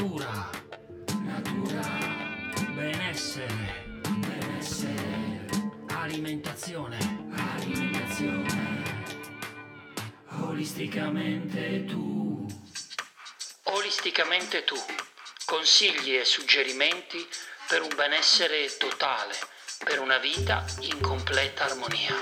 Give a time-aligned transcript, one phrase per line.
[0.00, 0.50] Natura,
[1.24, 1.82] natura,
[2.74, 5.46] benessere, benessere,
[5.88, 6.96] alimentazione,
[7.36, 8.82] alimentazione,
[10.38, 12.46] olisticamente tu.
[13.64, 14.76] Olisticamente tu,
[15.44, 17.18] consigli e suggerimenti
[17.68, 19.34] per un benessere totale,
[19.84, 22.14] per una vita in completa armonia.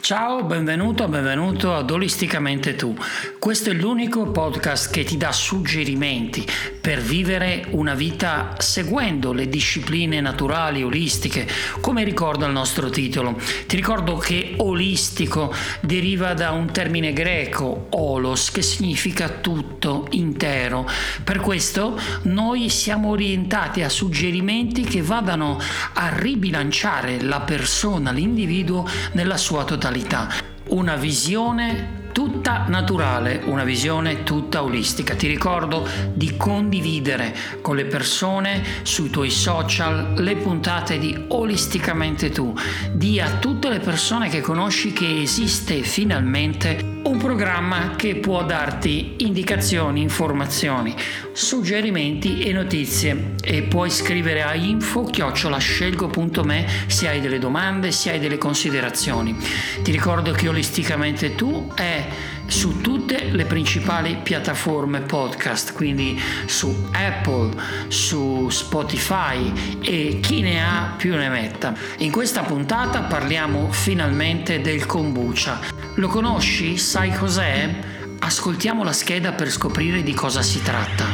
[0.00, 2.96] Ciao, benvenuto, benvenuto ad Olisticamente Tu.
[3.38, 6.46] Questo è l'unico podcast che ti dà suggerimenti
[6.84, 11.48] per vivere una vita seguendo le discipline naturali olistiche,
[11.80, 13.40] come ricorda il nostro titolo.
[13.66, 15.50] Ti ricordo che olistico
[15.80, 20.86] deriva da un termine greco, olos, che significa tutto, intero.
[21.24, 25.58] Per questo noi siamo orientati a suggerimenti che vadano
[25.94, 30.28] a ribilanciare la persona, l'individuo nella sua totalità.
[30.68, 35.16] Una visione tutta naturale, una visione tutta olistica.
[35.16, 42.54] Ti ricordo di condividere con le persone sui tuoi social le puntate di Olisticamente tu.
[42.92, 49.16] Di a tutte le persone che conosci che esiste finalmente un programma che può darti
[49.18, 50.96] indicazioni, informazioni,
[51.32, 58.38] suggerimenti e notizie e puoi scrivere a info-scelgo.me se hai delle domande, se hai delle
[58.38, 59.36] considerazioni.
[59.82, 62.06] Ti ricordo che Olisticamente tu è
[62.46, 67.50] su tutte le principali piattaforme podcast, quindi su Apple,
[67.88, 71.74] su Spotify e chi ne ha più ne metta.
[71.98, 75.60] In questa puntata parliamo finalmente del kombucha.
[75.96, 76.76] Lo conosci?
[76.76, 77.92] Sai cos'è?
[78.20, 81.04] Ascoltiamo la scheda per scoprire di cosa si tratta.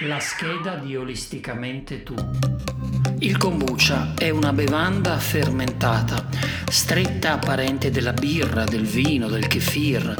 [0.00, 2.14] La scheda di Olisticamente Tu.
[3.20, 6.28] Il kombucha è una bevanda fermentata,
[6.68, 10.14] stretta parente della birra, del vino, del kefir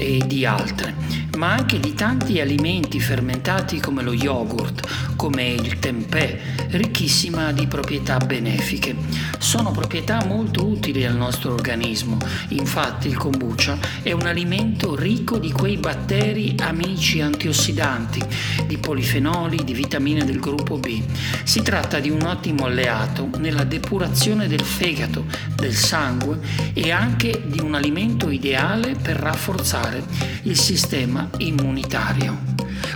[0.00, 0.94] e di altre,
[1.36, 4.80] ma anche di tanti alimenti fermentati come lo yogurt,
[5.14, 8.96] come il tempeh, ricchissima di proprietà benefiche.
[9.38, 12.16] Sono proprietà molto utili al nostro organismo,
[12.48, 18.22] infatti il kombucha è un alimento ricco di quei batteri amici antiossidanti,
[18.66, 21.02] di polifenoli, di vitamine del gruppo B.
[21.44, 26.38] Si tratta di un ottimo alleato nella depurazione del fegato, del sangue
[26.72, 29.89] e anche di un alimento ideale per rafforzare
[30.42, 32.38] il sistema immunitario.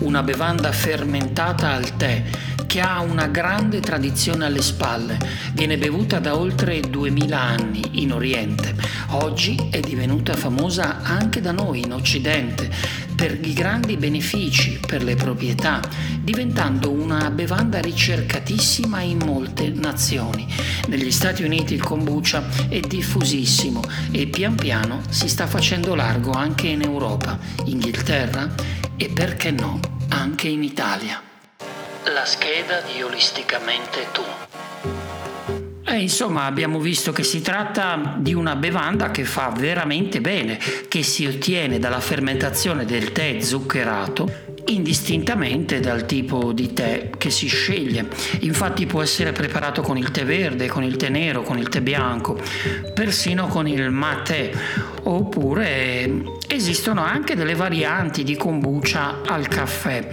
[0.00, 2.22] Una bevanda fermentata al tè
[2.66, 5.18] che ha una grande tradizione alle spalle,
[5.54, 8.76] viene bevuta da oltre 2000 anni in Oriente.
[9.08, 12.70] Oggi è divenuta famosa anche da noi in Occidente
[13.20, 15.82] per i grandi benefici, per le proprietà,
[16.22, 20.50] diventando una bevanda ricercatissima in molte nazioni.
[20.88, 26.68] Negli Stati Uniti il kombucha è diffusissimo e pian piano si sta facendo largo anche
[26.68, 28.54] in Europa, Inghilterra
[28.96, 29.78] e perché no,
[30.08, 31.20] anche in Italia
[32.14, 34.49] la scheda di Olisticamente Tu.
[35.90, 40.56] E insomma abbiamo visto che si tratta di una bevanda che fa veramente bene,
[40.86, 47.48] che si ottiene dalla fermentazione del tè zuccherato indistintamente dal tipo di tè che si
[47.48, 48.06] sceglie.
[48.40, 51.80] Infatti può essere preparato con il tè verde, con il tè nero, con il tè
[51.80, 52.40] bianco,
[52.94, 54.52] persino con il mate,
[55.02, 60.08] oppure esistono anche delle varianti di kombucha al caffè.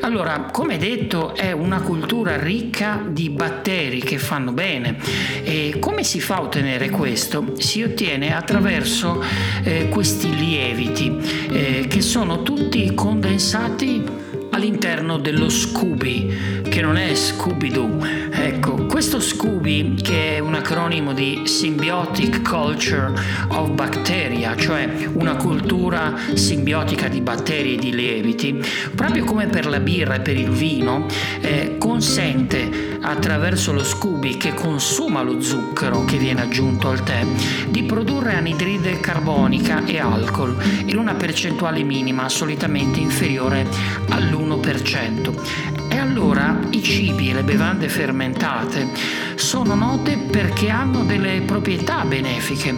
[0.00, 4.96] Allora, come detto, è una cultura ricca di batteri che fanno bene.
[5.42, 7.54] E come si fa a ottenere questo?
[7.58, 9.22] Si ottiene attraverso
[9.64, 11.16] eh, questi lieviti
[11.50, 18.06] eh, che sono tutti condensati all'interno dello Scooby, che non è Scooby-Doo.
[18.30, 23.12] Ecco, questo Scooby, che è un acronimo di Symbiotic Culture
[23.48, 28.62] of Bacteria, cioè una cultura simbiotica di batteri e di lieviti,
[28.94, 31.06] proprio come per la birra e per il vino,
[31.40, 37.26] eh, consente attraverso lo Scooby che consuma lo zucchero che viene aggiunto al tè
[37.68, 40.56] di produrre anidride carbonica e alcol
[40.86, 43.66] in una percentuale minima solitamente inferiore
[44.10, 45.77] all'1 1%.
[45.88, 48.88] E allora i cibi e le bevande fermentate
[49.36, 52.74] sono note perché hanno delle proprietà benefiche.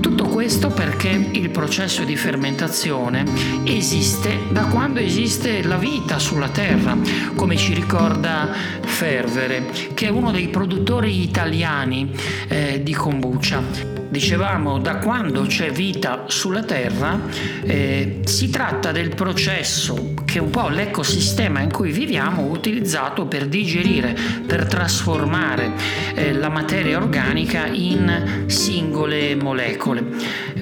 [0.00, 3.24] Tutto questo perché il processo di fermentazione
[3.64, 6.96] esiste da quando esiste la vita sulla Terra,
[7.34, 12.10] come ci ricorda Fervere, che è uno dei produttori italiani
[12.48, 17.18] eh, di kombucha dicevamo da quando c'è vita sulla Terra,
[17.64, 23.46] eh, si tratta del processo che è un po' l'ecosistema in cui viviamo utilizzato per
[23.46, 24.16] digerire,
[24.46, 25.72] per trasformare
[26.14, 30.04] eh, la materia organica in singole molecole.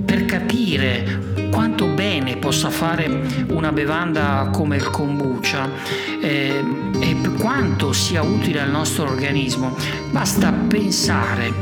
[0.02, 2.01] Per capire quanto bene
[2.36, 5.68] possa fare una bevanda come il kombucha.
[6.20, 6.64] Eh,
[7.00, 9.76] e quanto sia utile al nostro organismo,
[10.10, 11.52] basta pensare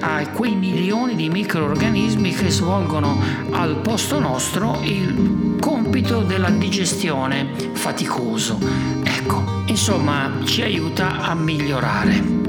[0.00, 3.20] a quei milioni di microorganismi che svolgono
[3.50, 7.48] al posto nostro il compito della digestione.
[7.72, 8.58] Faticoso.
[9.04, 12.48] Ecco, insomma, ci aiuta a migliorare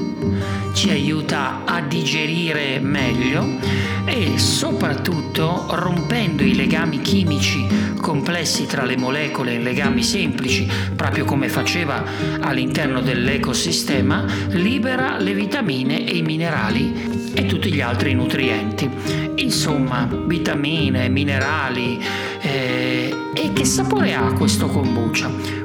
[0.73, 3.57] ci aiuta a digerire meglio
[4.05, 11.49] e soprattutto rompendo i legami chimici complessi tra le molecole in legami semplici, proprio come
[11.49, 12.03] faceva
[12.39, 18.89] all'interno dell'ecosistema, libera le vitamine e i minerali e tutti gli altri nutrienti.
[19.35, 22.03] Insomma, vitamine, minerali.
[22.41, 25.58] Eh, e che sapore ha questo kombucha?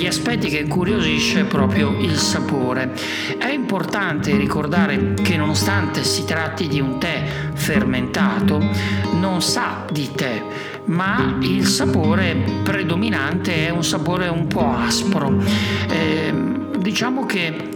[0.00, 2.94] Degli aspetti che incuriosisce proprio il sapore.
[3.36, 8.66] È importante ricordare che nonostante si tratti di un tè fermentato,
[9.18, 10.42] non sa di tè,
[10.86, 15.38] ma il sapore predominante è un sapore un po' aspro.
[15.90, 16.32] Eh,
[16.78, 17.68] diciamo che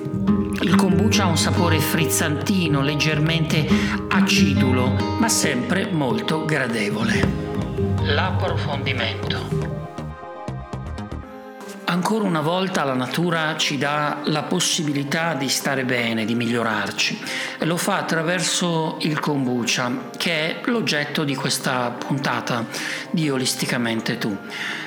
[0.62, 3.68] il kombucha ha un sapore frizzantino, leggermente
[4.08, 7.42] acidulo, ma sempre molto gradevole.
[8.00, 9.53] L'approfondimento.
[11.94, 17.22] Ancora una volta la natura ci dà la possibilità di stare bene, di migliorarci.
[17.60, 22.66] Lo fa attraverso il kombucha, che è l'oggetto di questa puntata
[23.12, 24.36] di Olisticamente Tu.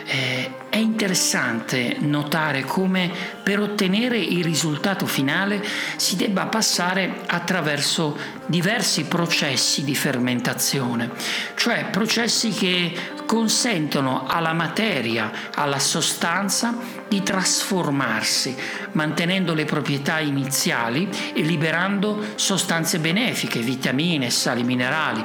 [0.06, 3.10] Eh, è interessante notare come
[3.42, 5.63] per ottenere il risultato finale
[5.95, 8.18] si debba passare attraverso
[8.48, 11.10] diversi processi di fermentazione,
[11.56, 12.94] cioè processi che
[13.27, 16.75] consentono alla materia, alla sostanza
[17.07, 18.56] di trasformarsi,
[18.94, 25.24] mantenendo le proprietà iniziali e liberando sostanze benefiche, vitamine, sali minerali.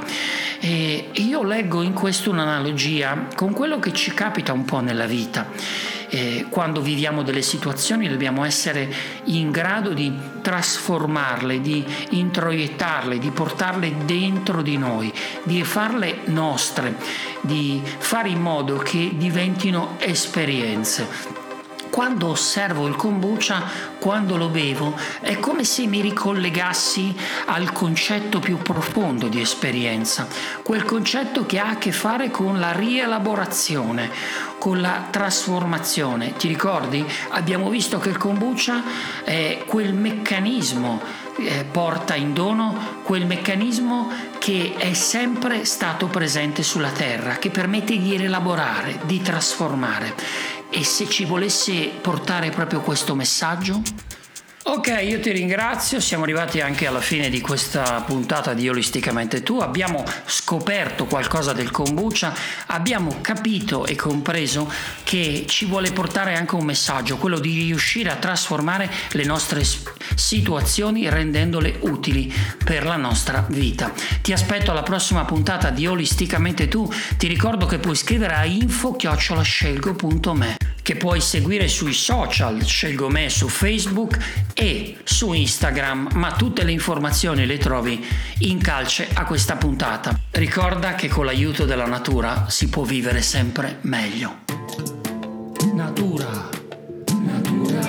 [0.60, 5.49] E io leggo in questo un'analogia con quello che ci capita un po' nella vita.
[6.14, 8.93] Eh, quando viviamo delle situazioni dobbiamo essere
[9.25, 10.12] in grado di
[10.43, 15.11] trasformarle, di introiettarle, di portarle dentro di noi,
[15.44, 16.97] di farle nostre,
[17.41, 21.42] di fare in modo che diventino esperienze
[21.93, 23.65] quando osservo il kombucha,
[23.99, 30.27] quando lo bevo, è come se mi ricollegassi al concetto più profondo di esperienza,
[30.62, 34.11] quel concetto che ha a che fare con la rielaborazione,
[34.56, 36.33] con la trasformazione.
[36.33, 37.05] Ti ricordi?
[37.29, 38.83] Abbiamo visto che il kombucha
[39.25, 46.91] è quel meccanismo eh, porta in dono quel meccanismo che è sempre stato presente sulla
[46.91, 50.15] Terra, che permette di rielaborare, di trasformare.
[50.75, 53.83] E se ci volesse portare proprio questo messaggio?
[54.64, 59.59] Ok, io ti ringrazio, siamo arrivati anche alla fine di questa puntata di Olisticamente Tu,
[59.59, 62.32] abbiamo scoperto qualcosa del kombucha,
[62.67, 64.70] abbiamo capito e compreso
[65.03, 69.64] che ci vuole portare anche un messaggio, quello di riuscire a trasformare le nostre
[70.14, 72.32] situazioni rendendole utili
[72.64, 73.93] per la nostra vita.
[74.23, 80.70] Ti aspetto alla prossima puntata di Olisticamente Tu, ti ricordo che puoi scrivere a info-scelgo.me
[80.82, 84.19] che puoi seguire sui social, scelgo me su Facebook
[84.52, 88.05] e su Instagram, ma tutte le informazioni le trovi
[88.38, 90.19] in calce a questa puntata.
[90.32, 94.40] Ricorda che con l'aiuto della natura si può vivere sempre meglio.
[95.73, 96.49] Natura,
[97.20, 97.87] natura,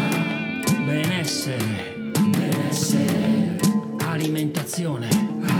[0.86, 3.58] benessere, benessere,
[4.06, 5.10] alimentazione,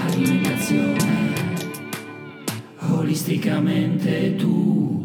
[0.06, 1.34] alimentazione,
[2.90, 5.03] olisticamente tu.